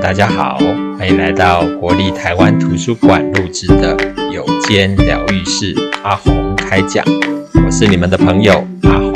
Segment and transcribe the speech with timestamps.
[0.00, 0.56] 大家好，
[0.96, 3.96] 欢迎来到国立台湾图书馆录制的
[4.32, 7.04] 有间疗愈室阿鸿开讲，
[7.64, 9.12] 我是你们的朋友阿鸿。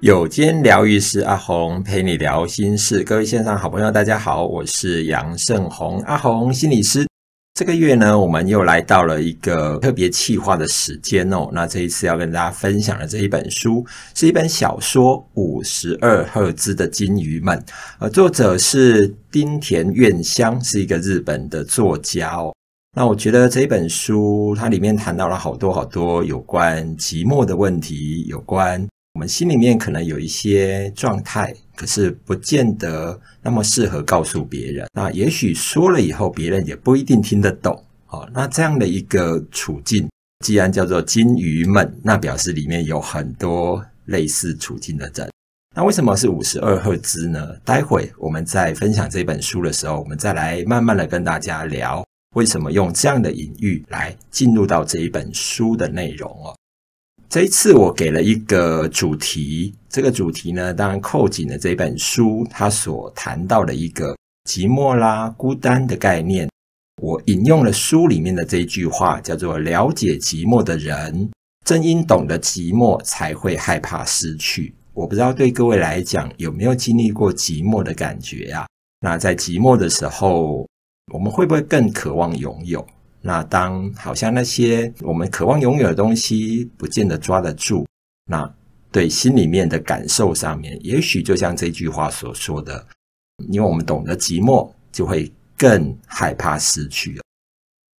[0.00, 7.06] 有间疗愈室阿鸿陪你聊心事，各位线上好朋友大家好，我是杨胜鸿阿鸿心理师。
[7.56, 11.48] 这个月呢，我们又来到了一个特别企划的时间哦。
[11.54, 13.82] 那这一次要跟大家分享的这一本书，
[14.14, 17.58] 是一本小说《五十二赫兹的金鱼们》，
[17.98, 22.54] 呃，作者是丁田苑香，是一个日本的作家哦。
[22.94, 28.86] 那我觉得这一本书，它里面谈到了好多好多有关寂寞的问题，有关。
[29.14, 34.88] 我们心里面可能有一些状态，可是不见得那么适合告诉别人。
[34.92, 37.80] 那也许说了以后，别人也不一定听得懂。
[38.08, 40.08] 哦，那这样的一个处境，
[40.44, 45.28] 既然叫做金鱼们，那表示里面有很多类似处境的人。
[45.74, 47.54] 那为什么是五十二赫兹呢？
[47.64, 52.02] 待会我们在分享这本书的时候，我们再来慢慢的跟大家聊，
[52.34, 56.56] 为什么用这样的隐喻来进入到这一本书的内容哦。
[57.28, 64.16] 这一次我给了一个主题，这个主题呢，当然扣紧了这本书它所谈到的一个
[64.48, 66.48] 寂寞啦、孤单的概念。
[67.02, 71.28] 我引用了书里面的这一句话，叫做“了解寂寞的人，
[71.66, 74.72] 正因懂得寂寞，才会害怕失去”。
[74.94, 78.66] 我不知道对各位来讲有没有经历过寂寞的感觉啊？
[79.00, 80.66] 那在寂寞的时候，
[81.12, 82.86] 我们会不会更渴望拥有？
[83.26, 87.84] 那当好像那些我们渴望拥有的东西不见得抓得住，
[88.30, 88.48] 那
[88.92, 92.86] 对心里面的感受上面，也许就像这句话所说的，
[93.48, 97.20] 因为我们懂得寂寞，就会更害怕失去。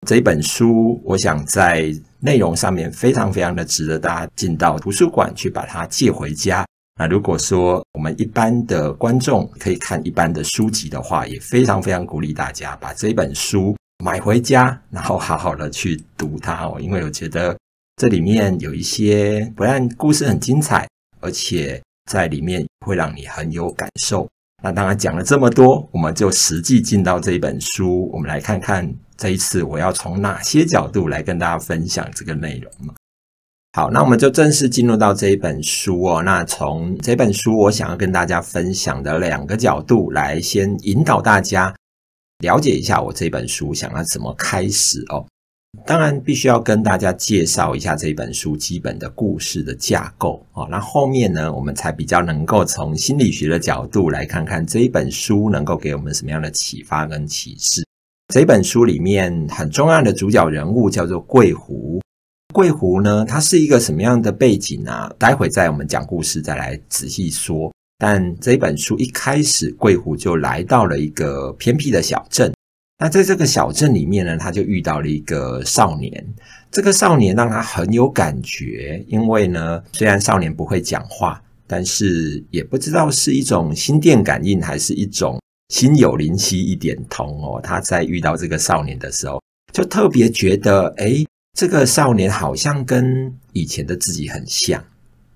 [0.08, 6.66] 这本书，我想在内容上面非常非常的值得大家进到图书馆去把它借回家。
[6.98, 13.76] 那如果说我们一般的观众可以看一般的书籍的话，也非常非常鼓励大家把这本书。
[14.04, 17.58] 买回家，然后好好的去读它哦，因为我觉得
[17.96, 20.88] 这里面有一些不但故事很精彩，
[21.20, 24.28] 而且在里面会让你很有感受。
[24.64, 32.72] 那当然讲了这么多，我们就实际进到这一本书，我们来看看这一次我要从哪些角度来跟大家分享这个内容。
[33.74, 36.24] 好，那我们就正式进入到这一本书哦。
[36.24, 41.74] 那从这本书，我想要跟大家分享的两个角度来先引导大家。
[42.40, 45.26] 了解一下我这本书想要怎么开始哦，
[45.88, 50.68] 当然必须要跟大家介绍一下这本书基本的故事的架构哦。
[50.70, 57.84] 那后面呢，我们才比较能够从心理学的角度来看看这一本书能够给我们什么样的启发跟启示。
[58.34, 62.00] 这本书里面很重要的主角人物叫做桂湖，
[62.54, 65.12] 桂湖呢，它是一个什么样的背景啊？
[65.18, 67.74] 待会在我们讲故事再来仔细说。
[67.98, 72.54] 但这本书一开始，桂虎就来到了一个偏僻的小镇。
[73.00, 76.26] 那在这个小镇里面呢，他就遇到了一个少年。
[76.72, 87.60] 这个少年让他很有感觉，因为呢，虽然少年不会讲话，但是也不知道是一种心电感应，还是一种心有灵犀一点通哦。
[87.64, 89.42] 他在遇到这个少年的时候，
[89.72, 91.26] 就特别觉得，诶，
[91.58, 94.84] 这个少年好像跟以前的自己很像。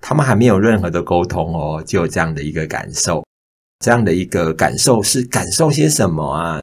[0.02, 3.24] 他们还没有任何的沟通哦，就有这样的一个感受，
[3.78, 6.60] 这样的一个感受是感受些什么啊？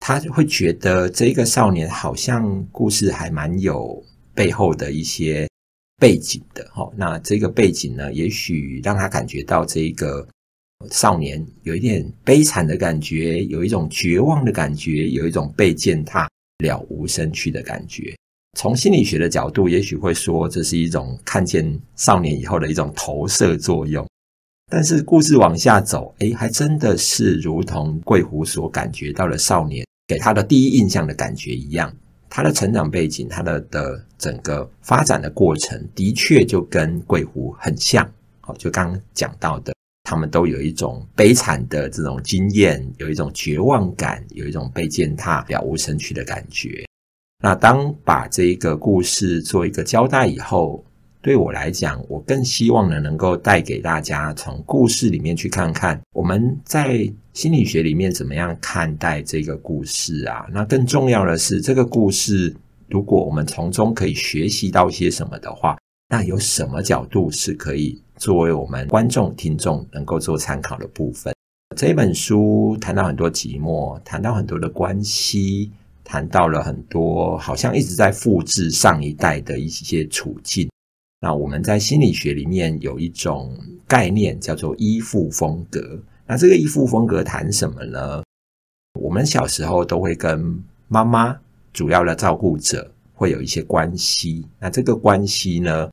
[0.00, 4.04] 他会觉得这个少年好像故事还蛮有
[4.34, 5.48] 背后的一些
[6.00, 6.92] 背景的哦。
[6.96, 10.26] 那这个背景呢，也许让他感觉到这个
[10.90, 16.28] 少年有一点悲惨的感觉，有一种绝望的感觉，有一种被践踏
[16.64, 18.12] 了无生趣的感觉。
[18.58, 24.06] 从心理学的角度，也许会说这是一种看见少年以后的一种投射作用。
[24.70, 31.92] 但是故事往下走，诶，还真的是如同桂湖所感觉到的少年给他的第一印象的感觉一样，
[32.30, 38.08] 他的成长背景，他的的整个发展的过程，的确就跟桂湖很像。
[38.40, 39.74] 好，就刚讲到的，
[40.04, 46.84] 他们都有一种悲惨的这种经验，有一种绝望感，有一种被践踏了无生趣的感觉。
[47.42, 50.84] 那当把这一个故事做一个交代以后，
[51.20, 60.46] 对我来讲，我更希望呢能够带给大家从故事里面去看看我们在心理学里面怎么样看待这个故事啊。
[60.52, 62.54] 那更重要的是，这个故事
[62.88, 65.76] 如果我们从中可以学习到些什么的话，
[66.08, 71.34] 那有什么角度是可以作为我们观众听众能够做参考的部分？
[71.76, 75.72] 这本书谈到很多寂寞，谈到很多的关系。
[76.04, 80.68] 谈到了很多，好像一直在复制上一代的一些处境。
[81.20, 83.56] 那我们在心理学里面有一种
[83.86, 85.98] 概念叫做依附风格。
[86.26, 88.22] 那这个依附风格谈什么呢？
[89.00, 91.38] 我们小时候都会跟妈妈
[91.72, 94.46] 主要的照顾者会有一些关系。
[94.58, 95.88] 那这个关系呢，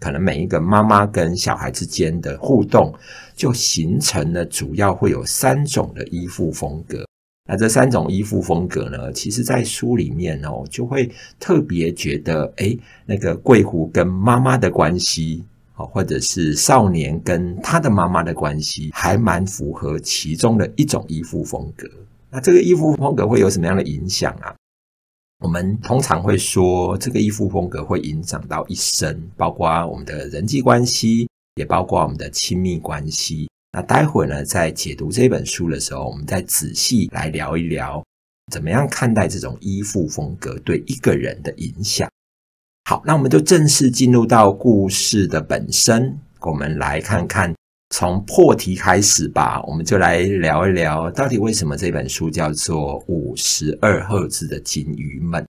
[0.00, 2.92] 可能每一个妈妈跟小孩之间的互动，
[3.34, 7.06] 就形成了主要会有三种的依附风格。
[7.48, 11.08] 那这三种依附风格呢，其实在书里面哦，就会
[11.38, 15.44] 特别觉得，诶，那个贵胡跟妈妈的关系，
[15.74, 21.88] 或者是少年跟他的妈妈的关系，还蛮符合其中的一种依附风格。
[22.30, 24.52] 那这个依附风格会有什么样的影响啊？
[25.44, 33.48] 我们通常会说，这个依附风格会影响到一生，包括我们的人际关系，也包括我们的亲密关系。
[33.76, 38.02] 那待会呢，在解读这本书的时候，我们再仔细来聊一聊，
[38.50, 42.08] 怎么样看待这种依附风格对一个人的影响。
[42.88, 47.54] 好，那我们就正式进入到故事的本身，我们来看看，
[47.90, 55.46] 从破题开始吧，我们就来聊一聊，到底为什么这本书叫做五十二赫兹的金鱼们？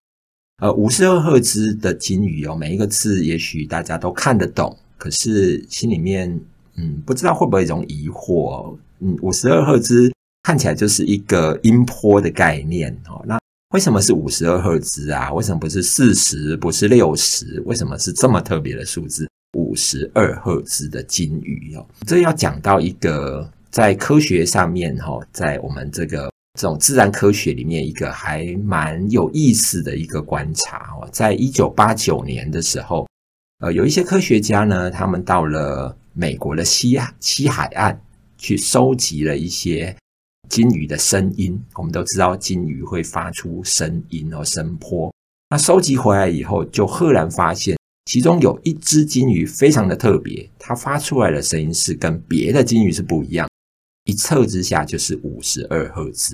[0.61, 6.37] 呃，五十二赫兹的金鱼哦，每一个字也许大家都看得懂，可是心里面。
[6.79, 8.77] 嗯，不知道会不会有一种疑惑？
[8.99, 10.11] 嗯，五十二赫兹
[10.43, 13.23] 看起来就是一个音波的概念哦。
[13.25, 13.39] 那
[13.73, 15.33] 为什么是五十二赫兹啊？
[15.33, 16.55] 为什么不是四十？
[16.57, 17.61] 不是六十？
[17.65, 19.27] 为什么是这么特别的数字？
[19.57, 31.07] 五十二赫兹的金鱼哦，这要讲到一个在科学上面哈，在我们这个这种自然科学里面一个还蛮有意思的一个观察哦。
[31.11, 33.07] 在一九八九年的时候，
[33.59, 35.95] 呃，有一些科学家呢，他们到了。
[36.17, 38.01] 美国的西西海岸
[38.39, 39.95] 去收集了一些
[40.49, 41.61] 金鱼的声音。
[41.75, 45.13] 我们都知道金鱼会发出声音哦，声波。
[45.51, 53.47] 那收集回来以后，就赫然发现其中有一只金鱼非常的特别，它发出来的声音是跟别的金鱼是不一样。
[54.05, 56.33] 一测之下就是五十二赫兹。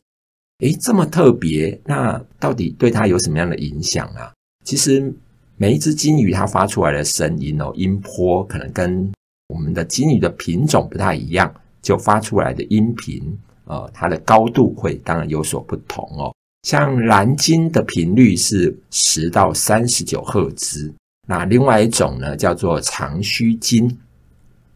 [0.60, 4.32] 诶，这么特别，那到底对它有什么样的影响啊？
[4.64, 5.14] 其实
[5.58, 9.12] 每一只金鱼它发出来的声音哦，音波可能跟
[9.48, 16.34] 我们的金鱼的品种不太一样，就发出来的音频，呃，它的高度会当然有所不同哦。
[16.64, 20.94] 像蓝金的频率是十到三十九赫兹，
[21.28, 24.00] 那另外一种呢叫做长须金，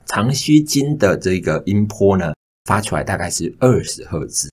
[0.05, 2.33] 长须金的这个音波呢
[2.65, 4.49] 发出来大概是二十赫兹。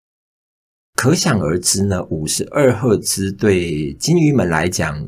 [0.94, 5.04] 可想而知呢，五十二赫兹对金鱼们来讲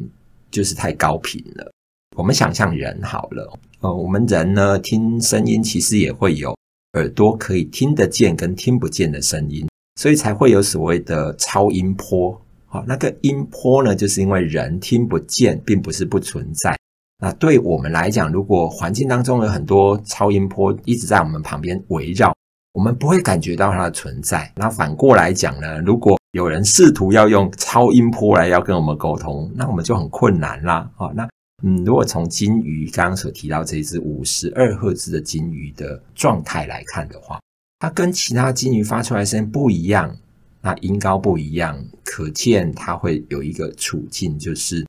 [0.51, 1.73] 就是太高频了。
[2.17, 3.59] 我们想象人好了。
[3.81, 6.57] 呃，我们人呢，听声音其实也会有
[6.95, 9.69] 耳朵可以听得见跟听不见的声音，
[10.01, 12.41] 所以才会有所谓的超音波。
[12.65, 16.75] 好，那个音波呢，就是因为人听不见，并不是不存在。
[17.19, 22.35] 那对我们来讲，如果环境当中有很多超音波一直在我们旁边围绕，
[22.73, 24.51] 我们不会感觉到它的存在。
[24.57, 30.91] 那反过来讲呢，如果有人试图要用超音波来要跟我们沟通，那我们就很困难啦。
[30.97, 31.29] 好，那。
[31.63, 37.41] 嗯，如果从金鱼刚刚所提到这只五十二赫兹的金鱼的状态来看的话，
[37.79, 40.15] 它跟其他金鱼发出来声音不一样，
[40.61, 44.87] 那音高不一样，可见它会有一个处境，就是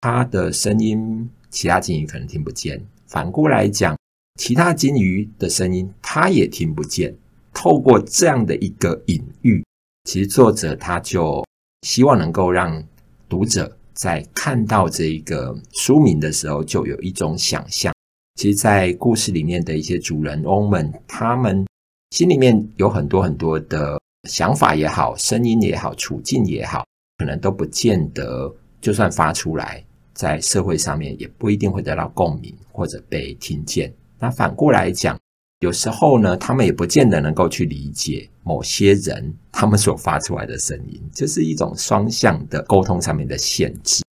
[0.00, 2.84] 它的声音其他金鱼可能听不见。
[3.06, 3.96] 反过来讲，
[4.40, 7.16] 其他金鱼的声音它也听不见。
[7.52, 9.64] 透过这样的一个隐喻，
[10.04, 11.44] 其实作者他就
[11.82, 12.82] 希望能够让
[13.28, 13.76] 读者。
[14.00, 17.92] 在看到这一个书名的时候，就有一种想象。
[18.36, 21.66] 其实，在故事里面的一些主人翁们，他们
[22.12, 26.82] 心里面有很多很多的想法也好，声音也好，处境也好，
[27.18, 33.92] 可能都不见得，就算发出来，在社会上面也不一定会得到共鸣或者被听见。
[34.18, 35.20] 那反过来讲，
[35.60, 44.02] 有时候呢，他们也不见得能够去理解某些人他们所发出来的声音，就是一种双向的沟通上面的限制。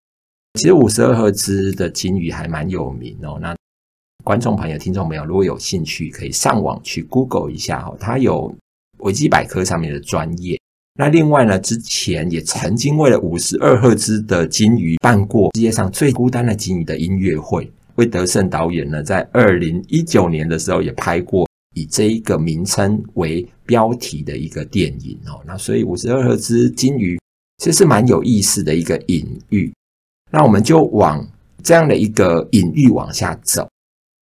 [0.61, 3.39] 其实五十二赫兹的金鱼还蛮有名哦。
[3.41, 3.57] 那
[4.25, 7.97] 观众朋友、听众朋友，如果有兴趣，可以上网去 Google 一下哦。
[7.99, 8.55] 它有
[8.99, 10.61] 维基百科上面的专业。
[10.99, 17.73] 那另外呢，之前也曾经为了五十二赫兹的金鱼办过世界上最孤单的金鱼的音乐会。
[17.99, 25.43] 魏德圣导演呢，在二零一九年的时候也拍过以这一个名称为标题的一个电影哦。
[25.45, 27.19] 那所以五十二赫兹金鱼
[27.59, 29.75] 其实是蛮有意思的一个隐喻。
[30.31, 31.29] 那我们就往
[31.61, 33.69] 这样的一个隐喻往下走。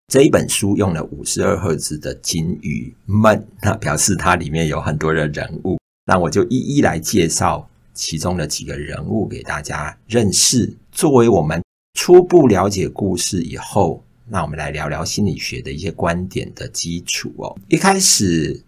[0.07, 5.77] 这一本书用了五十二赫兹的金鱼们，那表示它里面有很多的人物。
[6.07, 11.64] 那我就一一来介绍其中的几个人物给大家认识，作为我们。
[11.95, 17.57] 初步了解故事以后，那我们来聊聊心理学的一些观点的基础哦。
[17.69, 18.61] 一开始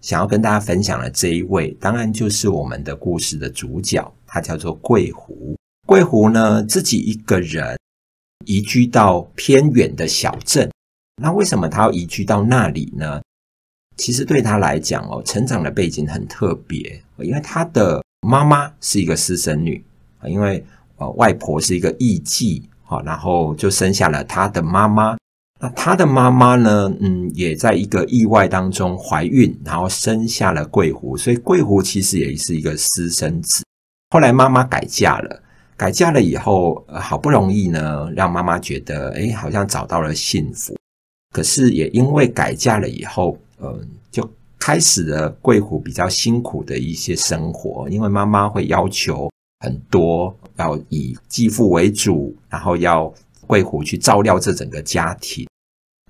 [0.00, 5.56] 想要跟大家分享的这一位，当然就是我们的故事的主角，他叫做桂湖。
[5.86, 7.78] 桂湖呢，自己一个人
[8.44, 10.70] 移居到偏远的小镇。
[11.22, 13.22] 那为什么他要移居到那里呢？
[13.96, 19.82] 其实对他来讲哦，成长的背景很特别，因为他的妈妈是一个私生女，
[20.26, 20.64] 因为
[20.96, 22.62] 呃外婆是一个艺妓。
[22.92, 25.16] 好，然后就生下了他的妈妈。
[25.58, 26.92] 那他的妈妈呢？
[27.00, 31.16] 嗯，也在一个意外当中怀孕，然后生下了桂胡。
[31.16, 33.64] 所以桂胡其实也是一个私生子。
[34.10, 35.42] 后来妈妈改嫁了，
[35.74, 40.76] 改嫁了以后，呃，好不容易呢，让妈妈觉得，诶，好像找到了幸福。
[41.34, 49.30] 可是也因为改嫁了以后，嗯，就开始了桂胡比较辛苦的一些生活，因为妈妈会要求
[49.60, 50.36] 很多。
[50.56, 53.12] 要以继父为主，然后要
[53.46, 55.46] 桂胡去照料这整个家庭，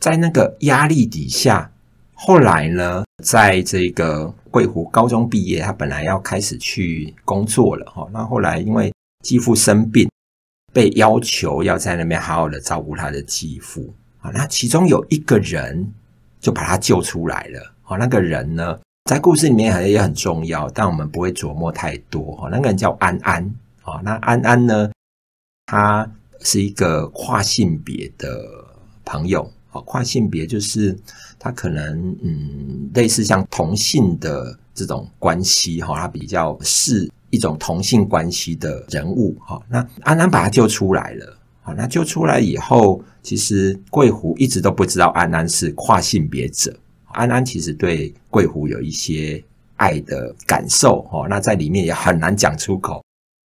[0.01, 1.71] 在那个压力底下，
[2.15, 8.93] 后来呢，在这个桂胡高中毕业，他本来要开始去工作了哈，那后来因为
[9.25, 10.09] 继父生病，
[10.73, 15.93] 被要求要在那边好好的照顾他的继父啊，那其中有一个人
[16.41, 18.79] 就把他救出来了，好，那个人呢，
[19.11, 23.53] 在故事里面好像也很重要，但我们不会琢磨太多哈，那个人叫安安。
[23.83, 24.91] 啊，那安安呢？
[25.67, 26.11] 他
[26.41, 28.41] 是一个跨性别的
[29.05, 29.51] 朋友。
[29.73, 30.95] 哦，跨性别就是
[31.39, 39.59] 他可能嗯，类似像同性的这种关系哈，他比较是一种同性关系的人物哈。
[39.71, 41.39] 那安安把他救出来了。
[41.63, 46.77] 好，那救出来以后，其实桂湖一直都不知道安安是跨性别者。
[47.07, 49.43] 安安其实对桂湖有一些
[49.77, 53.03] 爱的感受哈，那在里面也很难讲出口。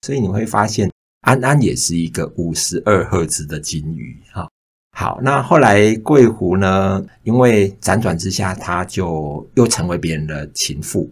[0.07, 0.89] 所以你会发现，
[1.23, 4.49] 安安也是一个五十二赫兹的金鱼哈。
[4.97, 11.11] 好，那后来桂湖呢，因为辗转之下，他就又成为别人的情妇。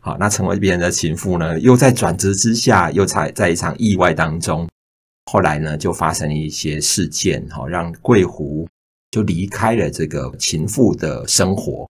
[0.00, 4.68] 好，那成为别人的情妇呢，又在转折之下，又在在一场意外当中，
[5.30, 8.66] 后来呢，就发生了一些事件，哈，让桂湖
[9.12, 11.88] 就离开了这个情妇的生活，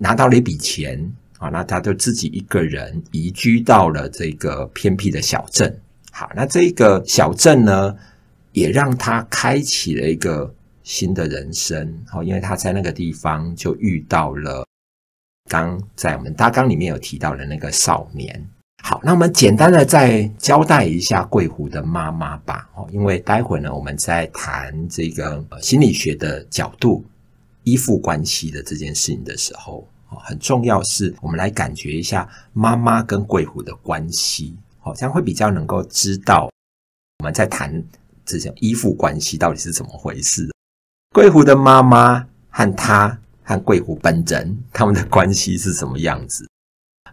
[0.00, 1.14] 拿到了一笔钱。
[1.38, 5.80] 啊，那他就自己一个人移居到了这个偏僻的小镇。
[6.10, 7.96] 好，那这个小镇呢，
[8.52, 10.52] 也让他开启了一个
[10.82, 12.02] 新的人生。
[12.08, 14.66] 好，因为他在那个地方就遇到了
[15.48, 18.48] 刚在我们大纲里面有提到的那个少年。
[18.82, 22.68] 好，那我们简单的再交代一下桂湖的妈妈吧。
[22.74, 27.04] 哦，因为待会呢，我们在谈这个心理学的角度，
[27.62, 29.86] 依附关系的这件事情的时候。
[30.16, 36.50] 很重要是，我们来感觉一下妈妈跟桂胡的关系，好，这样会比较能够知道
[37.18, 37.82] 我们在谈
[38.24, 40.50] 这种依附关系到底是怎么回事。
[41.14, 46.46] 桂胡的妈妈和他和桂胡本人他们的关系是什么样子？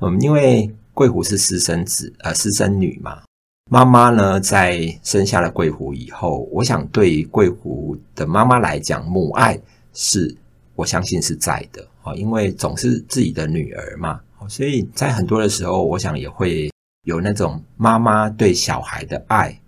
[0.01, 3.23] 嗯，因为桂胡是私生子，呃，私生女嘛，
[3.71, 9.59] 妈妈呢在生下了桂胡以后，我想对桂胡的妈妈来讲，母爱
[9.93, 10.35] 是
[10.75, 11.88] 我相信是在的。
[12.15, 16.70] 因为总是自己的女儿嘛，所以在很多的时候，我想也会
[17.01, 19.60] 有那种妈妈对小孩的爱。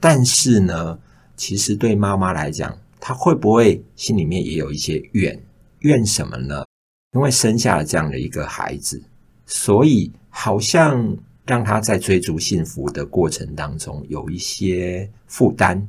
[0.00, 0.98] 但是呢，
[1.36, 5.38] 其实对妈妈来讲，她会不会心里面也有一些怨？
[5.80, 6.64] 怨什么呢？
[7.12, 9.02] 因为生下了这样的一个孩子，
[9.44, 15.86] 所以好像让她在追逐幸福的过程当中有一些负担。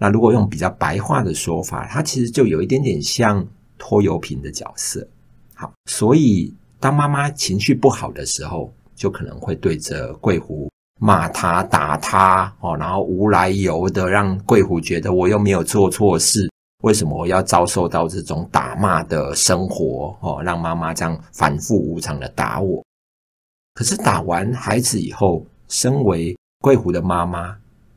[0.00, 3.46] 那如果用比较白话的说法，她其实就有一点点像。
[3.84, 5.04] 拖油瓶的角色，
[5.56, 10.70] 好，所以当妈妈情绪不好的时候，就可能会对着桂胡
[11.00, 16.48] 骂他、打他，哦，然后无来由的让桂胡觉得我又没有做错事，
[16.84, 20.16] 为什么我要遭受到这种打骂的生活？
[20.20, 22.84] 哦，让妈妈这样反复无常的打我。
[23.74, 27.48] 可是打完孩子以后，身为桂胡的妈妈，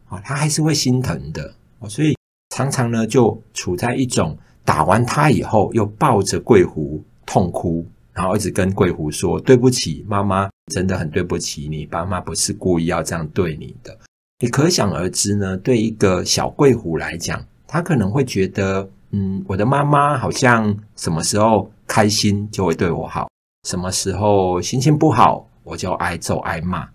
[0.10, 2.18] 啊，她还是会心疼的哦，所以
[2.56, 4.36] 常常呢就处在一种。
[4.65, 13.95] 打完他以后，又抱着桂湖痛哭，然后一直跟桂湖说：“对不起，妈妈，真的很对不起你，爸妈不是故意要这样对你的。”
[14.43, 23.29] 你可想而知呢，对一个小桂湖来讲，他可能会觉得：“嗯，我的妈妈好像什么时候开心就会对我好，
[23.67, 26.88] 什么时候心情不好我就挨揍挨骂。”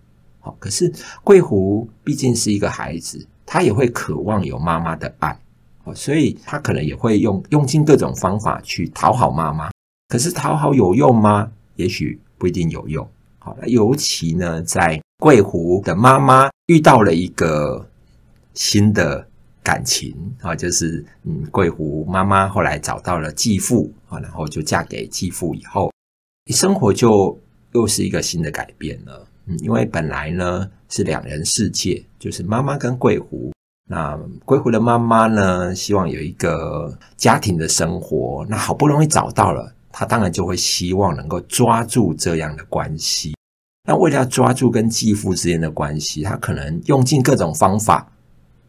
[0.43, 0.91] 好，可是
[1.23, 5.39] 桂湖毕竟是一个孩子，他也会渴望有妈妈的爱。
[5.95, 9.69] 所以他可能也会用用尽各种方法去讨好妈妈，
[10.07, 11.51] 可是讨好有用吗？
[11.75, 13.07] 也许不一定有用。
[13.39, 17.89] 好，尤其呢，在桂湖的妈妈遇到了一个
[18.53, 19.27] 新的
[19.63, 25.91] 感情啊，就是嗯，桂湖妈妈后来找到了继父啊，然后就嫁给继父以后，
[26.51, 27.39] 生活就
[27.73, 29.27] 又是一个新的改变了。
[29.47, 33.50] 嗯，因为本来呢是两人世界，就是妈妈跟桂湖。
[33.91, 43.35] 那桂胡的妈妈呢，希望有一个家庭的生活，那好不容易找到了，她当然就会希望能够抓住这样的关系。
[43.85, 48.07] 那为了要抓住跟继父之间的关系，她可能用尽各种方法。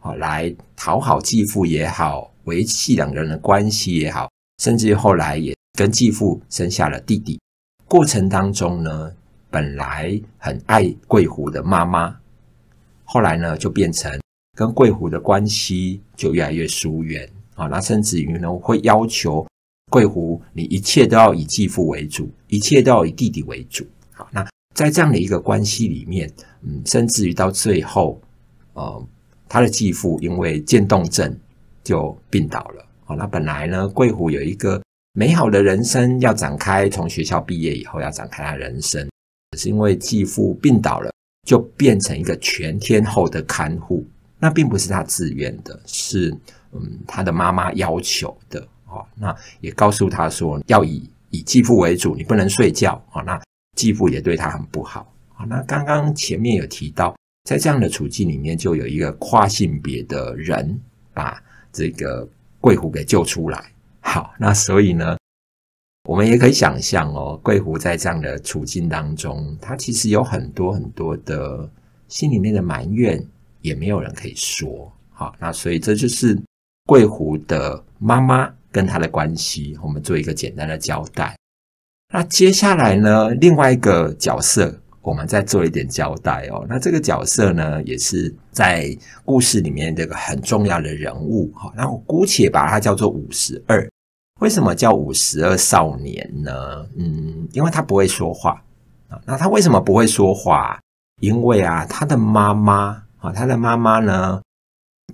[0.01, 4.29] 好，来讨好继父也好，维系两个人的关系也好，
[4.61, 7.41] 甚至后来也跟继父生下了弟弟。
[7.87, 9.13] 过程当中呢，
[9.49, 12.17] 本来很爱桂胡的妈妈，
[13.05, 14.21] 后来呢就变成
[14.63, 17.67] 跟桂湖的关系就越来越疏远啊。
[17.67, 19.45] 那甚至于呢会要求
[19.91, 23.85] 桂湖，你一切都要以继父为主，一切都要以弟弟为主。
[24.13, 26.31] 好，那在这样的一个关系里面，
[26.63, 28.21] 嗯，甚至于到最后，
[28.75, 29.07] 呃。
[29.55, 31.39] 他的继父因为渐冻症
[31.85, 32.83] 就病倒了。
[33.05, 39.07] 好，那本来呢，桂湖有一个美好的人生要展开，从学校毕业以后要展开他人生，
[39.51, 41.13] 可是因为继父病倒了，
[41.47, 44.07] 就变成一个全天候的看护。
[44.43, 46.37] 那并不是他自愿的，是
[46.73, 48.61] 嗯他的妈妈要求的。
[48.87, 53.03] 哦，那也告诉他说要以以继父为主，你不能睡觉。
[53.13, 53.41] 哦，那
[53.77, 55.11] 继父也对他很不好。
[55.33, 57.15] 好，那刚刚前面有提到。
[57.45, 60.81] 在这样的处境里面，就有一个跨性别的人
[61.13, 62.29] 把这个
[62.61, 63.73] 桂胡给救出来。
[63.99, 65.17] 好，那所以呢，
[66.09, 71.69] 我们也可以想象哦，桂胡在这样的处境当中，他其实有很多很多的
[72.07, 73.27] 心里面的埋怨，
[73.63, 74.93] 也没有人可以说。
[75.11, 76.39] 好，那所以这就是
[76.85, 81.35] 桂湖的妈妈跟他的关系，我们做一个简单的交代。
[82.13, 84.79] 那接下来呢，另外一个角色。
[85.05, 86.65] 我们再做一点交代哦。
[86.69, 91.73] 那这个角色呢，也是在故事里面这个很重要的人物哈。
[91.77, 93.85] 那我姑且把它叫做五十二。
[94.41, 96.87] 为什么叫五十二少年呢？
[96.97, 98.63] 嗯，因为他不会说话
[99.09, 99.21] 啊。
[99.27, 100.79] 那他为什么不会说话？
[101.21, 104.43] 因为啊，他的妈妈啊，他的妈妈呢，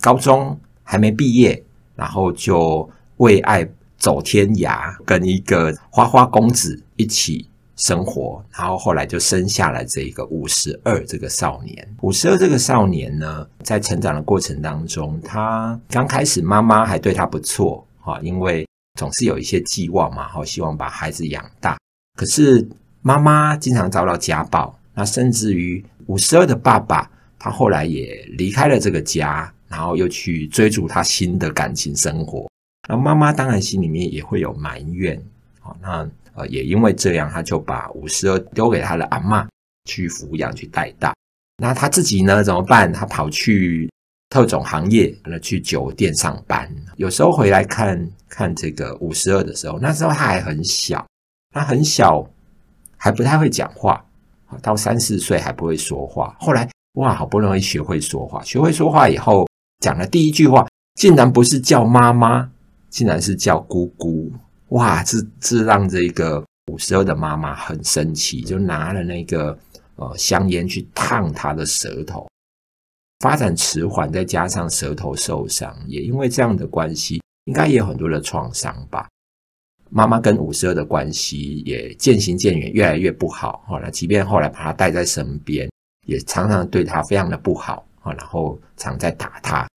[0.01, 1.63] 高中还没毕业，
[1.95, 7.49] 然后就为爱走天涯，跟一个花花公子一起。
[7.81, 11.97] 生活，然后后来就生下了这个五十二这个少年。
[12.01, 18.67] 五十二这个少年呢，在成长的过程当中，他刚开始妈妈还对他不错哈，因为
[18.99, 21.79] 总是有一些寄望嘛，好希望把孩子养大。
[22.17, 22.69] 可是
[23.01, 32.49] 妈妈经常遭到家暴，那甚至于五十二的爸爸，他后来也离开了这个家，然后又去追逐他新的感情生活。
[32.89, 35.23] 那妈妈当然心里面也会有埋怨，
[35.61, 36.09] 好那。
[36.35, 39.45] 呃，也因为这样，他就把五十二丢给他的阿嬷
[39.87, 41.13] 去抚养、去带大。
[41.61, 42.45] 那他自己呢？
[42.45, 42.93] 怎么办？
[42.93, 43.91] 他跑去
[44.31, 46.73] 特种行业，那去酒店上班。
[46.95, 51.05] 有时候回来看看这个五十二的时候，那时候他还很小，
[51.53, 52.25] 他很小，
[52.97, 54.05] 还不太会讲话。
[54.63, 56.37] 到三四岁还不会说话。
[56.39, 59.47] 后来哇，好不容易学会说话，学会说话以后，
[59.79, 62.51] 讲的第一句话竟然不是叫妈妈，
[62.91, 64.33] 竟然是叫姑姑。
[64.71, 69.57] 哇，这这让这个五十二的妈妈很生气，就拿了那个
[69.95, 72.29] 呃香烟去烫他的舌头。
[73.21, 79.09] 发展迟缓，再加上舌头受伤，也因为这样的关系，应该也有很多的创伤吧。
[79.89, 83.63] 妈妈跟五十二的关系也渐行渐远，越来越不好。
[83.69, 85.71] 后来，即便后来把他带在身边，
[86.09, 89.69] 也常常对他非常的不好啊，然后常在打他。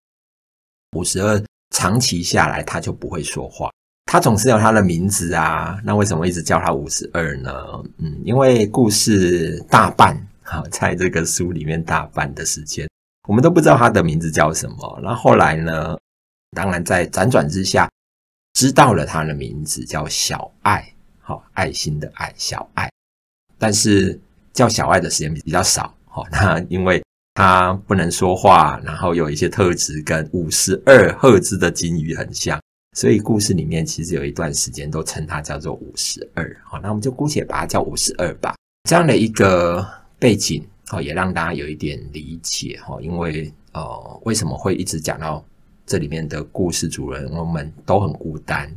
[0.97, 1.43] 五十二
[1.75, 3.69] 长期下来，他就不会说话。
[4.07, 7.53] 他总是有他的名字啊，那为什么一直叫他五十二呢？
[7.99, 12.88] 嗯，因为故事大半哈，在这个书里面大半的时间，
[13.29, 15.01] 我们都不知道他的名字叫什么。
[15.03, 15.99] 那后来呢，
[16.53, 17.90] 当然在辗转之下，
[18.55, 22.88] 知道了他的名字叫小爱，好，爱心的爱，小爱。
[23.59, 24.19] 但是
[24.53, 27.03] 叫小爱的时间比较少，好，那因为
[27.35, 32.61] 他不能说话，然后有一些特质跟五十二赫兹的金鱼很像。
[32.96, 38.57] 所以故事里面其实有一段时间都称它叫做五十二，好，那我们就姑且把它叫五十二吧。
[38.88, 39.87] 这样的一个
[40.18, 45.44] 背景，好，也让大家有一点理解，哈，因为呃，为什么会一直讲到
[45.87, 48.68] 这里面的故事主人，我们都很孤单，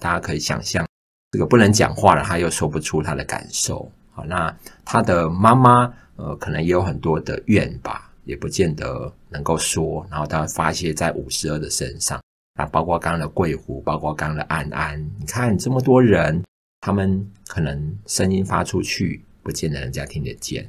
[0.00, 0.84] 大家可以想象，
[1.30, 4.52] 这个不能讲话了，他又说不出他的感受，好，那
[4.84, 12.20] 他的妈妈，呃，可能也有很多的怨吧，也不见得能够说，然后他发泄在五十二的身上。
[12.54, 16.42] 啊，包括刚刚的桂湖，包括刚刚的安安，你看这么多人，
[16.80, 20.66] 他们可能声音发出去，不见得人家听得见。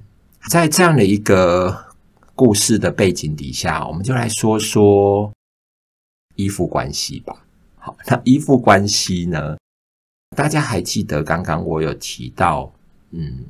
[0.50, 1.86] 在这样的一个
[2.36, 5.32] 故事的背景底下，我们就来说说
[6.36, 7.46] 依附关系吧。
[7.78, 9.58] 好，那依附关系呢？
[10.36, 12.70] 大家还记得刚刚我有提到，
[13.12, 13.46] 嗯，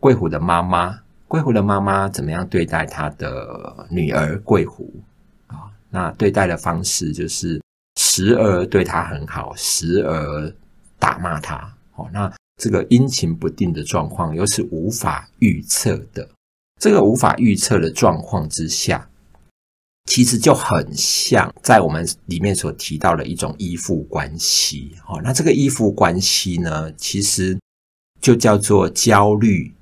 [0.00, 4.90] 贵虎的妈妈，贵湖的妈妈怎么样对待她的女儿贵湖
[5.46, 5.68] 啊？
[5.90, 7.62] 那对待的方式就是
[8.00, 10.50] 时而对她很好，时而
[10.98, 11.70] 打骂她。
[11.96, 16.26] 哦，那这个阴晴不定的状况又是无法预测的。
[16.80, 19.10] 这个无法预测的状况之下，
[20.06, 24.96] 其实就很像在我们里面所提到的一种依附关系。
[25.06, 27.58] 哦，那这个依附关系呢，其实
[28.20, 29.74] 就叫做焦虑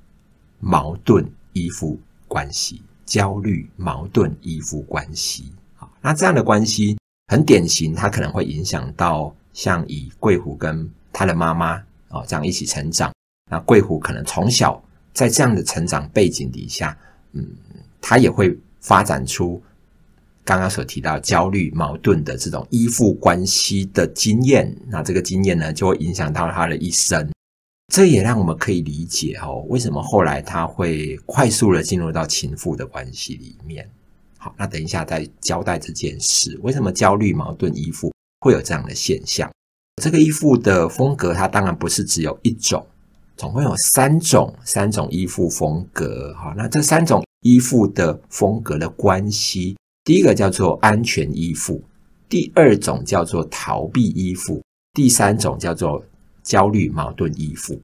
[0.67, 2.83] 矛盾依附关系。
[3.05, 5.53] 焦虑矛盾依附关系。
[5.77, 6.99] 好，那这样的关系
[7.29, 11.75] 很典型，它可能会影响到像以贵虎跟他的妈妈
[12.09, 13.13] 啊这样一起成长。
[13.51, 14.83] 那贵虎可能从小。
[15.13, 16.95] 在这样的成长背景底下，
[17.33, 17.43] 嗯，
[18.03, 19.63] 他也会发展出
[20.45, 24.71] 刚刚所提到焦虑、矛盾的这种依附关系的经验。
[24.89, 27.27] 那这个经验呢，就会影响到他的一生。
[27.93, 33.89] 这也让我们可以理解哦，为什么后来他会快速的进入到情妇的关系里面。
[34.39, 39.51] 好，那等一下再交代这件事，为什么焦虑、矛盾、依附会有这样的现象？
[40.03, 42.87] 这个依附的风格，它当然不是只有一种。
[43.37, 46.35] 总共有三种，三种依附风格。
[46.35, 51.83] 好，那这三种依附的风格的关系，第一个叫做安全依附，
[52.29, 56.05] 第二种叫做逃避依附，第三种叫做
[56.47, 57.81] 焦虑矛盾依附。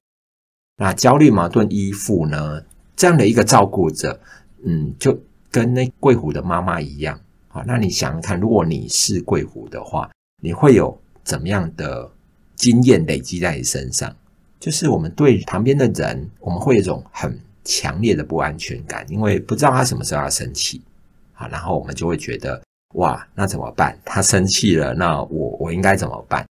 [0.76, 2.62] 那焦虑矛盾依附呢，
[2.94, 4.18] 这样的一个照顾者，
[4.64, 5.20] 嗯，就
[5.50, 7.20] 跟那贵虎的妈妈一样。
[7.48, 10.08] 好，那你想想看，如果你是贵虎的话，
[10.40, 12.08] 你会有怎么样的
[12.54, 14.14] 经验累积在你身上？
[14.60, 20.80] 就是我们对旁边的人，我们会有一种很强烈的不安全感，因为不知道他什么时候要生气，
[21.32, 22.62] 好，然后我们就会觉得，
[22.94, 23.98] 哇，那怎么办？
[24.04, 26.46] 他生气了，那我我应该怎么办？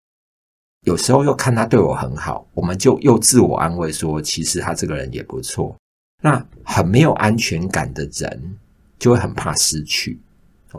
[0.86, 5.76] 有时候又看他对我很好，我们就又自我安慰说，其实他这个人也不错。
[6.22, 8.58] 那很没有安全感的人，
[9.00, 10.20] 就会很怕失去，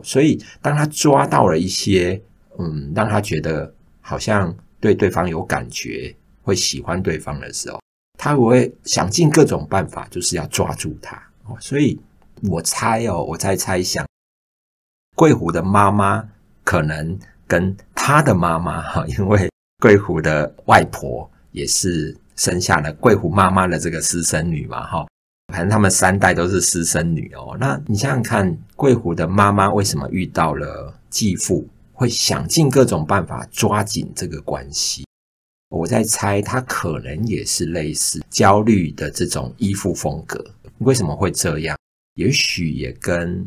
[0.03, 2.21] 所以当他抓到了一些，
[2.59, 6.15] 嗯，让他觉得好像对对方有感觉。
[6.45, 7.81] 会喜欢对方的时候，
[8.19, 11.23] 他会想尽各种办法，就是要抓住他。
[11.61, 11.97] 所以
[12.51, 14.05] 我猜哦，我在猜想，
[15.15, 16.29] 贵虎的妈妈
[16.65, 19.49] 可能跟他的妈妈哈，因为
[19.83, 25.09] 贵虎的外婆也是生下了贵虎妈妈的这个私生女嘛哈，
[25.53, 27.57] 反正他们三代都是私生女哦。
[27.59, 35.05] 那你想想看，贵虎的妈妈为什么遇到了继父，会想尽各种办法抓紧这个关系？
[35.69, 40.45] 我在猜，他可能也是类似焦虑的这种依附风格。
[40.79, 41.77] 为什么会这样？
[42.15, 43.45] 也许也跟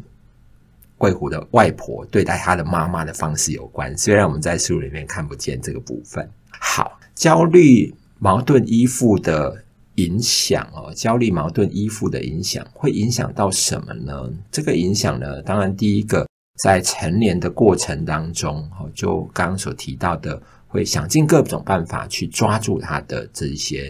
[0.97, 3.97] 贵虎的外婆对待他的妈妈的方式有关。
[3.97, 6.29] 虽然我们在书里面看不见这个部分。
[6.59, 9.63] 好，焦虑、矛盾、依附的
[9.95, 14.29] 影响哦，焦虑、矛盾、依附的影响会影响到什么呢？
[14.51, 16.27] 这个影响呢，当然第一个
[16.63, 20.41] 在成年的过程当中，哦，就刚刚所提到的。
[20.67, 23.89] 会想尽各种办法去抓住他的这一些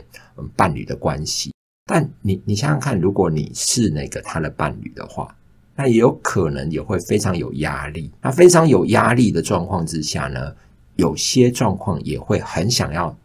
[0.55, 1.51] 伴侣的关系，
[1.87, 5.35] 但你你想想看，如果你是那个他的伴侣的话，
[5.75, 8.11] 那也有可能也会非常有压力。
[8.21, 10.53] 那非常有压力的状况之下呢，
[10.95, 13.15] 有些状况也会很想要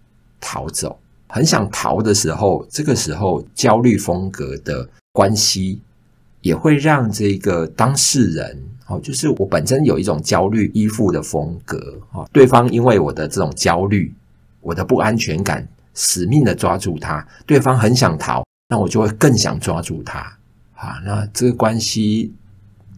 [0.40, 5.80] 逃走，很想逃的时候，这个时候焦虑风格的关系
[6.40, 8.62] 也会让这个当事人。
[8.88, 14.12] 哦，就是我本身有一种焦虑依附的风格，哈，对方因为我的这种焦虑，
[14.60, 20.18] 我的不安全感，死命的抓住他，对方很想逃，那我就会更想抓住他，
[20.74, 22.34] 啊，那这个关系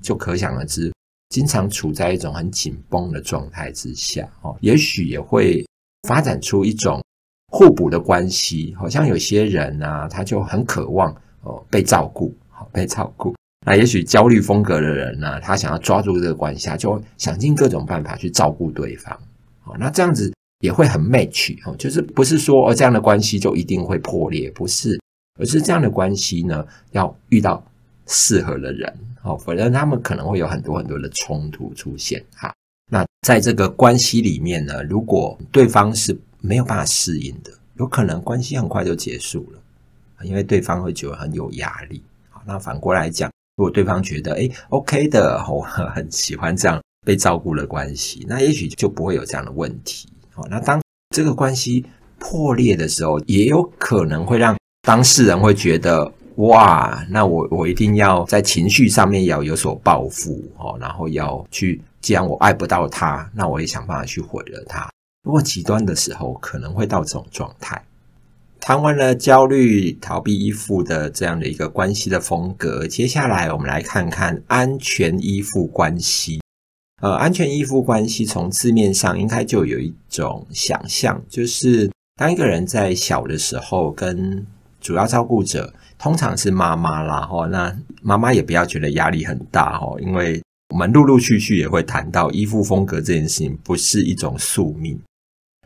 [0.02, 0.92] 就可想而知，
[1.30, 5.64] 经常处在一种很紧绷的状态之下，哦，也许也会
[6.08, 7.02] 发展出一种
[7.50, 13.34] 互补的关系，好像有些人啊，他就很渴望哦被照顾，好被照顾。
[13.64, 19.16] 那也许焦虑风格的人呢，他想要抓住这个关系，就想尽各种办法去照顾对方。
[19.60, 25.00] 好，那这样子也会很 match 哦，就是不是说哦这样的关系就一定会破裂，不是，
[25.38, 27.64] 而是这样的关系呢，要遇到
[28.06, 32.22] 适合的人，哦，否则他们可能会有很多很多的冲突出现。
[32.35, 32.52] 哈，
[32.90, 39.58] 那在这个关系里面呢，如果对方是没有办法适应的，有可能关系很快就结束了，
[40.24, 42.02] 因为对方会觉得很有压力。
[42.30, 43.30] 好，那反过来讲。
[43.56, 50.08] 如果对方觉得诶 OK 的，我很喜欢这样被照顾的关系，那也许就不会有这样的问题。
[50.30, 50.80] 好，那当
[51.14, 51.85] 这个关系
[52.18, 56.11] 破裂的时候，也有可能会让当事人会觉得，
[56.42, 64.90] 哇，那我我一定要在情绪上面要有所报复哦，然后要去既然我爱不到他，那我也想办法去毁了他。
[65.22, 67.81] 如果极端的时候，可能会到这种状态。
[68.59, 76.40] 谈完了焦虑、逃避、依附的这样的一个关系的风格，接下来我们来看看安全依附关系。
[77.00, 84.44] 呃，安全依附关系从字面上应该就有一种想象，就是当一个人在小的时候，跟
[84.81, 95.00] 主要照顾者通常是妈妈啦，吼，那妈妈也不要觉得压力很大，吼，因为我们陆陆续续也会谈到依附风格这件事情不是一种宿命。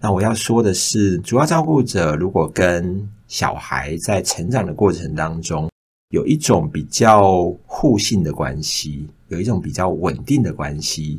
[0.03, 5.71] 那我要说的是，主要照顾者如果跟小孩在成长的过程当中，
[6.11, 11.19] 有一种比较互信的关系，有一种比较稳定的关系。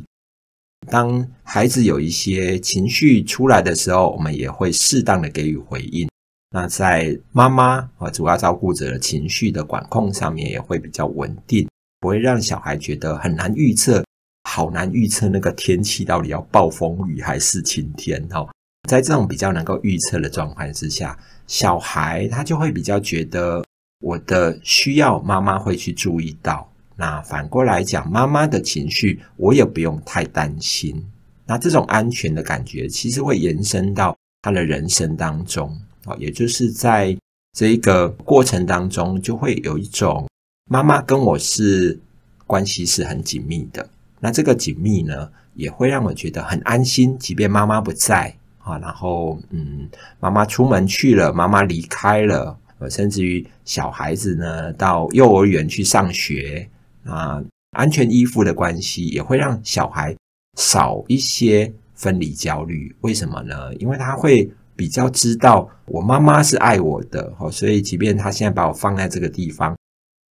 [0.88, 6.08] 当孩子有一些情绪出来的时候，我们也会适当的给予回应。
[6.50, 11.68] 那在妈妈和主要照顾者的情绪的管控上面，也会比较稳定，
[12.00, 14.02] 不会让小孩觉得很难预测，
[14.44, 18.48] 好难预测那个天气到底要暴风雨还是晴天哦。
[18.88, 23.62] 在这种比较能够预测的状况之下，小孩他就会比较觉得
[24.00, 26.66] 我的需要妈妈会去注意到。
[26.96, 31.06] 那反过来讲，妈妈的情绪我也不用太担心。
[31.44, 37.16] 那这种安全的感觉其实会延伸到他的人生当中啊，也就是在
[37.56, 40.26] 这一个过程当中，就会有一种
[40.70, 42.00] 妈妈跟我是
[42.46, 43.88] 关系是很紧密的。
[44.20, 48.34] 那这个紧密呢，也会让我觉得很安心，即便妈妈不在。
[48.58, 49.88] 啊，然后嗯，
[50.20, 52.54] 妈妈出门去了，妈妈离开了，
[52.90, 56.68] 甚至于小孩子呢到幼儿园去上学
[57.04, 60.14] 啊，安全依附的关系也会让小孩
[60.58, 62.94] 少一些分离焦虑。
[63.00, 63.74] 为什么呢？
[63.76, 69.76] 因为他会比较知道我妈妈是爱我的，所以即便他现在把我放在这个地方，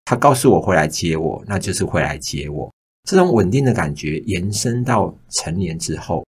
[0.05, 2.71] 他告诉我会来接我，那就是会来接我。
[3.03, 6.23] 这种稳定的感觉延伸到成年之后。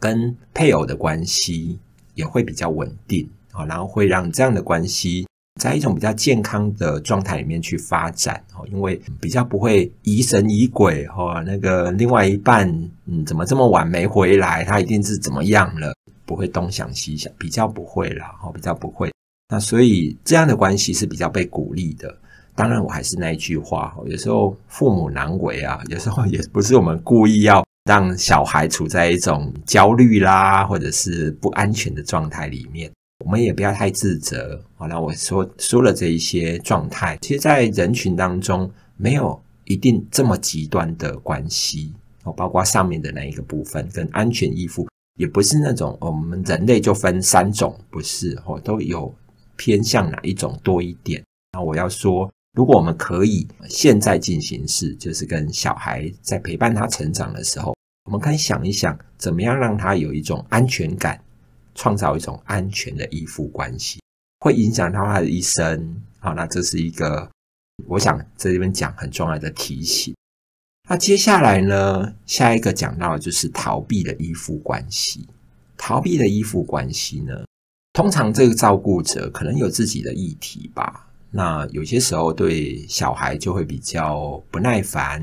[0.00, 1.76] 跟配偶的关系
[2.14, 5.26] 也会比较稳定啊，然后会让这样的关系
[5.60, 12.68] 在一种比较健康的状态里面去发展哦，因为比较不会疑神疑鬼哈，那个另外一半
[13.06, 15.92] 嗯怎么这么晚没回来，他一定是怎么样了，
[16.28, 19.10] 不会东想西想，比较不会啦，哦，比较不会。
[19.48, 22.14] 那所以这样的关系是比较被鼓励的。
[22.54, 27.64] 当然，我还是那一句话，有时候父母难为啊，有时候也不是我们故意要。
[27.88, 32.92] 让小孩处在一种焦虑啦，或者是不安全的状态里面，
[33.24, 34.62] 我们也不要太自责。
[34.76, 41.94] 好，那我说说了这一些状态，其实，在人群当中没有一定这么极端的关系。
[42.24, 44.86] 哦，包括上面的那一个部分跟安全依附，
[45.18, 49.14] 也不是那种我们人类就分三种，不是哦，都有
[49.56, 51.22] 偏向哪一种多一点。
[51.52, 52.32] 那我要说。
[52.54, 57.76] 如果我们可以现在进行式，就是跟小孩在陪伴他成长的时候，
[58.06, 61.22] 我们可以想一想，怎么样让他有一种安全感，
[61.76, 64.00] 创造一种安全的依附关系，
[64.40, 66.02] 会影响到他的一生。
[66.18, 67.30] 好，那这是一个
[67.86, 70.12] 我想在这边讲很重要的提醒。
[70.90, 75.28] 那接下来呢，下一个讲到的就是逃避的依附关系。
[75.76, 77.44] 逃避的依附关系呢，
[77.92, 81.06] 通常这个照顾者可能有自己的议题吧。
[81.30, 85.22] 那有些时候对小孩就会比较不耐烦，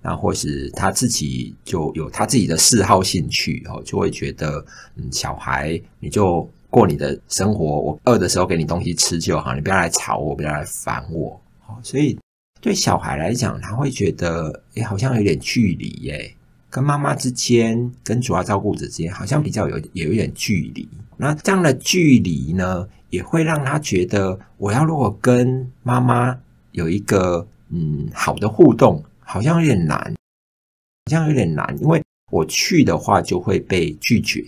[0.00, 11.38] 那或是他自己就有他自己的嗜好兴趣哦，就会觉得嗯，小孩你就过你的生活，我饿的时候给你东西吃就好，你不要来吵我，不要来烦我。
[11.82, 12.16] 所以
[12.60, 16.34] 对小孩来讲，他会觉得诶，好像有点距离耶，
[16.68, 20.88] 跟妈妈之间，跟主要照顾者之间，好像比较有有一点距离。
[21.16, 26.38] 那这样的距离呢，也会让他觉得，我要如果跟妈妈
[26.72, 34.46] 有一个嗯好的互动，好像有点难，好像有点难，因为我去的话就会被拒绝。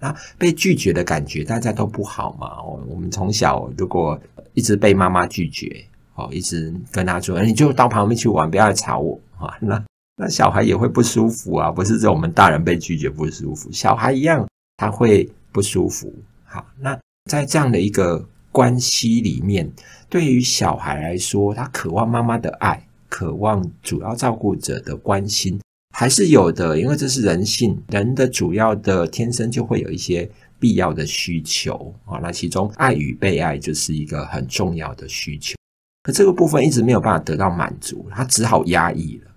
[0.00, 2.62] 那被拒绝的感觉，大家都不好嘛。
[2.62, 4.20] 我们从小如果
[4.54, 5.84] 一直被妈妈拒绝，
[6.18, 9.56] 哦，一直跟他说，你就到旁边去玩，不要来吵我啊。
[9.62, 9.82] 那
[10.16, 16.12] 那小孩也会不舒服啊，不是只有我们大人被拒绝不舒服，小孩一样他会不舒服。
[16.44, 16.98] 好，那。
[17.28, 19.70] 在这样的一个关系里面，
[20.08, 25.60] 对于小孩来说，他渴望妈妈的爱，渴望主要照顾者的关心，
[25.94, 26.80] 还是有的。
[26.80, 30.26] 因为这是人性，人的主要的天生就会有一些
[30.58, 32.18] 必要的需求啊。
[32.22, 35.54] 那其中爱与被爱就是一个很重要的需求，
[36.08, 39.30] 可这个部分一直没有办法得到满足，他只好压抑了。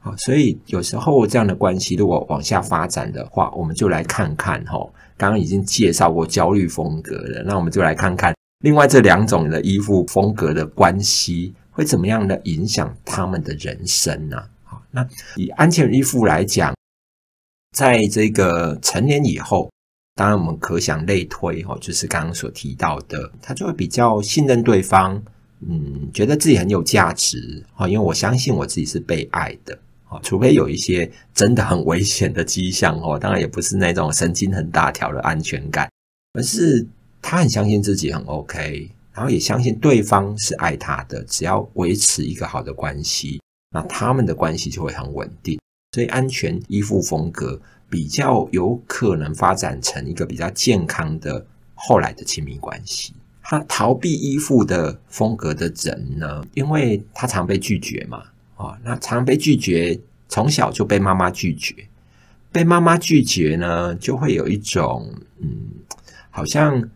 [0.00, 4.86] 好，所以有时候这样的关系如果往下发展的话，我们就来看看哈。
[5.16, 14.36] 刚刚已经介绍过焦虑风格了，那我们就来看看另外这两种的依附风格的关系会怎么样的影响他们的人生呢？
[14.64, 15.06] 好，那
[15.36, 16.74] 以安全依附来讲，
[17.74, 19.70] 在这个成年以后，
[20.16, 25.22] 当然我们可想类推哈，就是刚刚所提到的，他就会比较信任对方，
[25.68, 35.90] 嗯，觉得自己很有价值啊，因为我相信我自己是被爱的啊，除非有一些真的很危险的迹象哦，当然也不是那种神经很大条的安全感，
[36.32, 36.86] 而是
[37.20, 45.58] 他很相信自己很 OK，然后也相信对方是爱他的，只要维持一个好的关系，那他们的关系就会很稳定。
[45.92, 51.44] 所以，安全依附风格比较有可能发展成一个比较健康的
[51.74, 53.12] 后来的亲密关系。
[53.42, 58.22] 他逃避依附的风格的人呢，因为他常被拒绝嘛，
[58.56, 59.98] 啊，那常被拒绝，
[60.28, 61.74] 从小就被妈妈拒绝，
[62.52, 65.48] 被妈妈拒绝呢，就会有一种，嗯，
[66.30, 66.88] 好像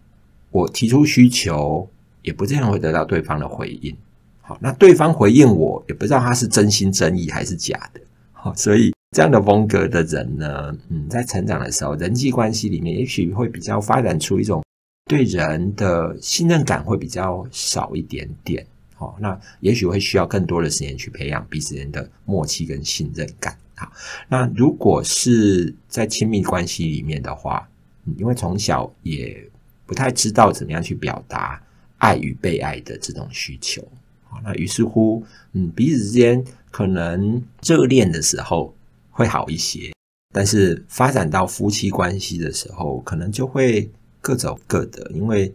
[0.50, 1.88] 我提出需求，
[2.22, 3.96] 也不见得会得到对方的回应。
[4.40, 8.00] 好，那对方回应我，也不知道他是真心真意还是假的。
[8.33, 14.62] 好所以这样的风格的人呢，嗯，在成长的时候，人际关系里面，也许会比较发展出一种
[15.07, 18.67] 对人的信任感会比较少一点点。
[18.95, 23.57] 好，那也许会需要更多的时间去培养彼此间的默契跟信任感。
[23.77, 23.93] 好，
[24.29, 27.69] 那如果是在亲密关系里面的话，
[28.17, 29.51] 因为从小也
[29.85, 31.61] 不太知道怎么样去表达
[31.99, 33.83] 爱与被爱的这种需求。
[34.29, 36.45] 好，那于是乎，嗯，彼此之间。
[36.71, 38.75] 可能热恋的时候
[39.12, 39.93] 会好一些，
[40.33, 43.88] 但是发展到夫妻关系的时候，可能就会
[44.24, 45.52] 各走各的，因为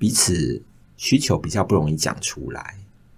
[0.00, 0.60] 彼此
[0.96, 2.74] 需求比较不容易讲出来。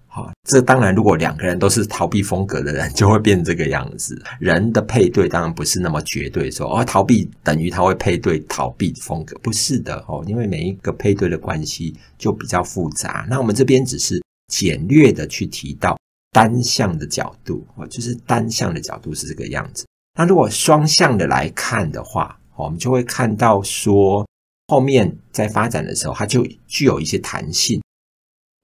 [0.06, 4.22] 好，这当然，如果两个人都是逃避风格的人，就会变这个样子。
[4.38, 13.26] 人的配对当然不是那么绝对，说哦，逃避等于他会配对逃避风格，不是的哦，因为每一个配对的关系就比较复杂。
[13.30, 15.96] 那我们这边只是简略的去提到。
[16.32, 19.86] 单向的角度，哦就是单向的角度是这个样子。
[20.18, 24.26] 那如果双向的来看的话，我们就会看到说，
[24.68, 27.80] 后面在发展的时候，它就具有一些弹性。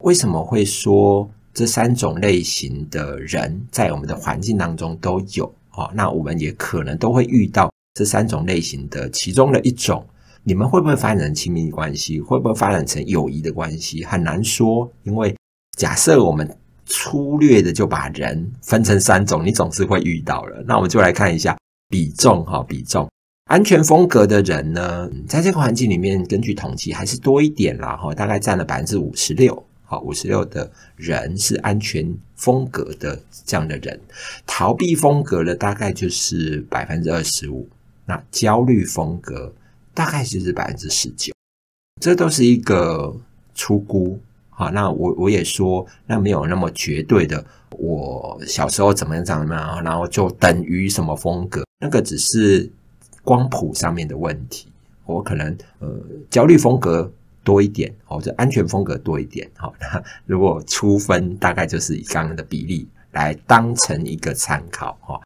[0.05, 5.47] 为什么会说这三种类型的人在我们的环境当中都有？
[5.73, 10.07] 哦，那我们也可能都会遇到这三种类型的其中的一种。
[10.45, 12.21] 你们会不会发展成亲密关系？
[12.21, 14.05] 会不会发展成友谊的关系？
[14.05, 15.37] 很难说，因为
[15.77, 16.59] 假设我们。
[16.85, 20.62] 粗略的就把人分成三种，你总是会遇到了。
[20.67, 21.57] 那我们就来看一下
[21.88, 23.09] 比重哈，比重
[23.53, 29.62] 安全风格的人呢，在这个环境里面，根据统计还是多一点啦哈，大概占了百分之五十六。
[29.85, 34.01] 好，五十六的人是安全风格的这样的人，
[34.47, 37.69] 逃避风格的大概就是百分之二十五，
[38.07, 39.53] 那焦虑风格
[39.93, 41.35] 大概就是百分之十九，
[42.01, 43.15] 这都是一个
[43.55, 44.19] 出估。
[44.49, 47.45] 好，那我我也说，那没有那么绝对的。
[47.73, 52.71] 我小时候怎么样怎么样，然后就等于什么风格，那个只是
[53.23, 54.71] 光谱上面的问题。
[55.05, 55.89] 我可能呃
[56.31, 57.11] 焦虑风格
[57.43, 59.51] 多一点，或者安全风格多一点。
[59.57, 64.97] 好， 那如果初分，大概就是以刚刚的比例来当成一个参考。
[65.01, 65.21] 哈，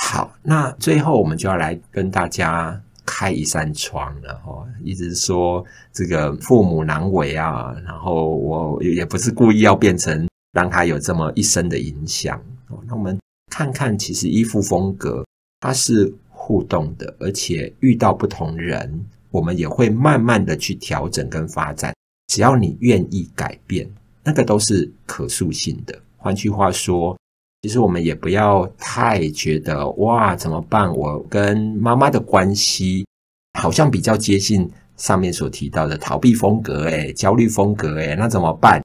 [0.00, 2.80] 好，那最后我们就要来跟大家。
[3.06, 12.42] 开一扇窗了哈，一直说这个父母难为啊，然后我也不是故意要变成让他有这么一生的影响。
[12.88, 13.20] 那我们
[13.52, 15.22] 看看，其实依附风格
[15.60, 21.94] 它是互动的，而且遇到不同人，我们也会慢慢的去调整跟发展。
[22.26, 23.90] 只要你愿意改变，
[24.22, 25.98] 那个都是可塑性的。
[26.18, 27.16] 换句话说。
[27.62, 30.94] 其实我们也不要太觉得哇，怎么办？
[30.94, 33.06] 我跟妈妈的关系
[33.58, 38.82] 好像比较接近上面所提到的逃避风格，诶，焦虑风格，诶，那怎么办？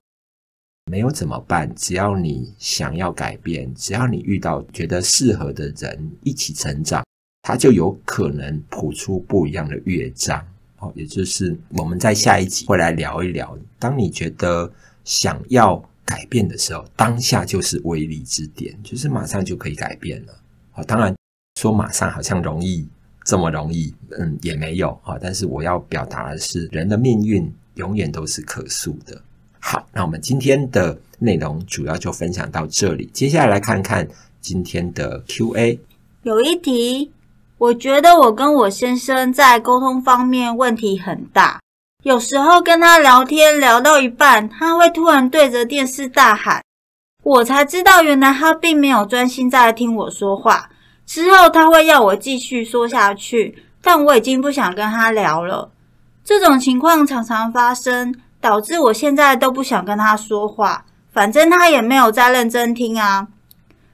[0.89, 1.69] 没有怎么办？
[1.75, 7.03] 只要你想要改变，只要你遇到觉得适合的人一起成长，
[7.49, 10.39] 他就有可能谱出不一样的乐章。
[10.77, 14.71] 哦，也就是我们在下一集会来聊一聊，当你觉得
[15.03, 15.83] 想要。
[16.05, 20.33] 改变的时候，当下就是威力之点，就是马上就可以改变了。
[20.71, 21.15] 好，当然
[21.61, 22.87] 说马上好像容易，
[23.23, 25.19] 这么容易，嗯，也没有啊。
[25.21, 29.21] 但是我要表达的是，人的命运永远都是可塑的。
[29.59, 34.07] 好，那我们今天的内容主要就分享到这里，接下来看看
[34.41, 35.79] 今天的 Q&A。
[36.23, 37.11] 有一题，
[37.59, 41.59] 我觉得我跟我先生在沟通方面问题很大。
[42.03, 46.63] 有时候跟他聊天聊到一半，他会突然对着电视大喊，
[47.21, 50.69] 我才知道原来他并没有专心在听我说话。
[51.05, 55.69] 之后他会要我继续说下去，但我已经不想跟他聊了。
[56.23, 60.85] 这种情况常常发生，导致我现在都不想跟他说话。
[61.11, 63.27] 反正他也没有在认真听啊。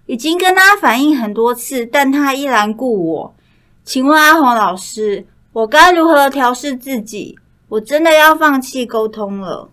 [0.06, 3.36] 已经跟他反映很多次，但他依然故我。
[3.86, 5.24] 请问阿红老师，
[5.54, 7.38] 我该如何调试自己？
[7.70, 9.70] 我真的要放弃沟通了。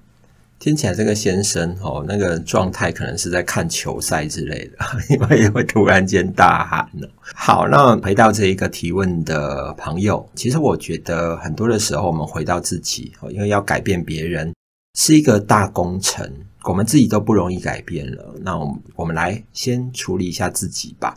[0.59, 4.77] 听起来这个先生哦，那个状态可能是在看球赛之类的，
[5.09, 7.09] 因为会突然间大喊呢。
[7.35, 14.55] 好，那回到这一个提问的朋友，其实我觉得很多的时候，我们回到自己，因为要改变别人
[14.99, 16.31] 是一个大工程，
[16.65, 18.35] 我们自己都不容易改变了。
[18.43, 21.15] 那我们我们来先处理一下自己吧。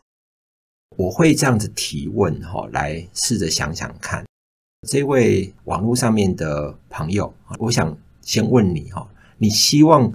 [0.97, 4.25] 我会这样子提问哈，来试着想想看，
[4.87, 9.07] 这位网络上面的朋友，我想先问你哈，
[9.37, 10.13] 你希望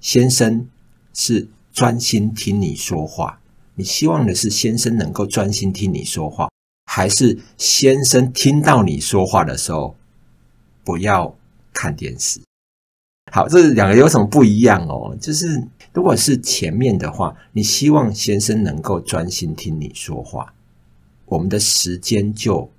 [0.00, 0.68] 先生
[1.12, 3.40] 是专心听你说话？
[3.74, 6.50] 你希望的是先生能够专心听你说话，
[6.84, 9.96] 还是先生听到你说话的时候
[10.84, 11.36] 不要
[11.72, 12.40] 看电视？
[13.32, 15.16] 好，这两个有什么不一样哦？
[15.20, 20.54] 就是如果是前面的话，你希望先生能够专心听你说话，
[21.26, 22.70] 我们的时间就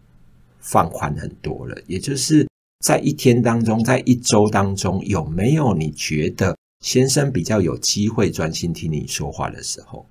[0.59, 1.77] 放宽很多了。
[1.87, 2.47] 也就是
[2.85, 10.05] 在一天当中，在一周当中，有没有你觉得先生比较有机会专心听你说话的时候？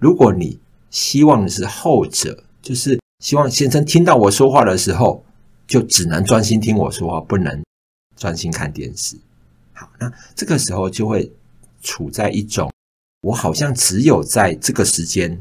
[0.00, 0.58] 如果你
[0.90, 5.22] 希望的是后者，就是希望先生听到我说话的时候，
[5.66, 7.62] 就只能专心听我说话，不能
[8.16, 9.16] 专心看电视。
[9.74, 11.30] 好，那这个时候就会
[11.86, 12.72] 处在一种，
[13.20, 15.40] 我好像只有在这个时间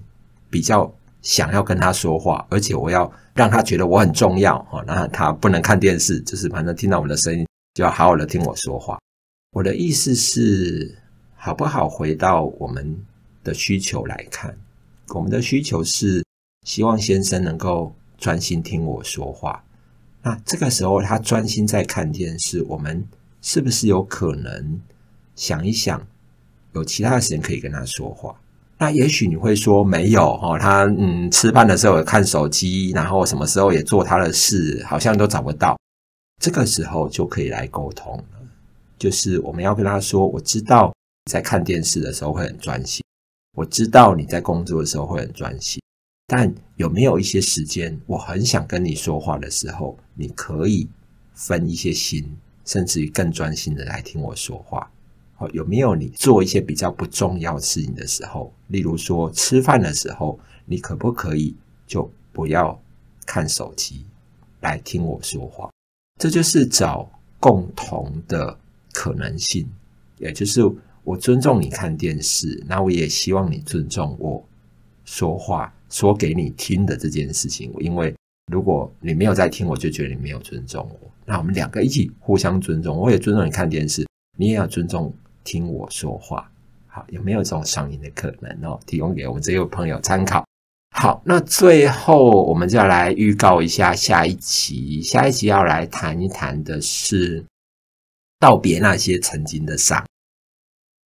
[0.50, 0.94] 比较
[1.24, 4.84] 想要跟他说话，而且我要让他觉得我很重要哦。
[4.86, 9.00] 那他不能看电视，就是反正听到我的声音就要好好的听我说话。
[9.52, 10.96] 我的意思是，
[11.36, 11.90] 好不好？
[11.90, 12.96] 回到我们
[13.44, 14.56] 的需求来看，
[15.10, 16.24] 我们的需求是
[16.66, 19.64] 希望先生能够专心听我说话。
[20.22, 23.06] 那这个时候他专心在看电视，我们。
[23.48, 24.82] 是不是有可能
[25.36, 26.08] 想一想，
[26.76, 28.36] 有其他的时间可以跟他说话？
[28.78, 35.78] 那也许你会说没有哦，他嗯吃饭的时候看手机，然后什么时候也做他的事，好像都找不到。
[36.42, 38.40] 这个时候就可以来沟通了，
[39.00, 40.94] 就是我们要跟他说：我知道
[41.26, 43.02] 你在看电视的时候会很专心，
[43.56, 45.82] 我知道你在工作的时候会很专心，
[46.28, 50.90] 但有没有一些时间，我很想跟你说话的时候，你可以
[51.34, 52.38] 分一些心。
[52.66, 54.92] 甚至于更专心的来听我说话，
[55.36, 61.56] 好，有没有你做一些比较不重要事情的时候，例如说吃饭的时候，你可不可以
[61.86, 62.82] 就不要
[63.26, 64.06] 看手机
[64.62, 65.70] 来听我说话？
[66.20, 67.10] 这就是找
[67.40, 68.58] 共同的
[68.94, 69.68] 可能性，
[70.18, 70.62] 也就是
[71.04, 74.44] 我尊重你看电视，那我也希望你尊重我
[75.04, 78.14] 说话说给你听的这件事情，因为。
[78.52, 81.12] 如果你没有在听，我就觉得你没有尊重我。
[81.26, 84.06] 那我们两个一起互相尊重，我也尊重你看电视，
[84.38, 85.12] 你也要尊重
[85.46, 86.52] 听我说话。
[86.88, 88.78] 好，有没有这种上瘾的可能哦？
[88.86, 90.46] 提供给我们这位朋友参考。
[90.94, 95.02] 好，那最后我们就要来预告一下下一期。
[95.02, 97.44] 下一期要来谈一谈的是
[98.40, 100.06] 道别那些曾经的伤，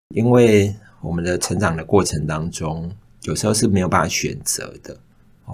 [0.09, 2.91] 因为我们的成长的过程当中，
[3.23, 4.95] 有时候是没有办法选择的。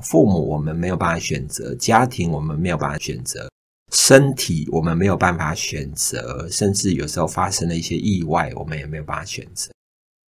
[0.01, 3.49] 父母我们没有办法选择，家庭我们没有办法选择，
[3.95, 9.71] 身体我们没有办法选择，甚至有时候发生了一些意外，我们也没有办法选择。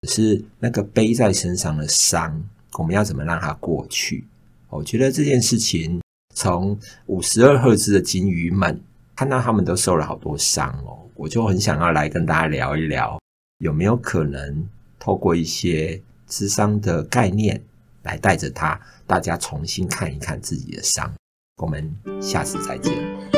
[0.02, 2.42] 可是那个背在身上的伤，
[2.78, 4.26] 我们要怎么让它过去？
[4.70, 6.02] 我觉得这件事情，
[6.34, 8.82] 从五十二赫兹的金鱼们
[9.16, 13.20] 看到他们都受了好多伤哦，我就很想要来跟大家聊一聊，
[13.60, 14.66] 有没有可能
[14.98, 17.62] 透过一些智商的概念，
[18.04, 21.14] 来带着他，大家重新看一看自己的伤。
[21.62, 23.37] 我们下次再见。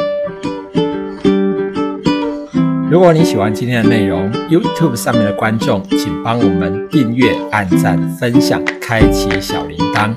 [2.90, 10.12] 如果你喜欢今天的内容，YouTube 上面的观众，请帮我们订阅、按赞、分享、开启小铃铛。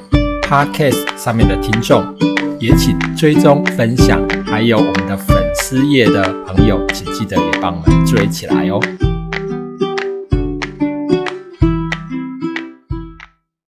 [0.49, 2.03] Podcast 上面的听众
[2.59, 8.81] 也请追踪、分享，还有我们的粉丝页的朋友，请记得也帮我们追起来哦。